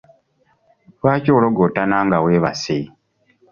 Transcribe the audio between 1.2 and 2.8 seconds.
ologootana nga weebase?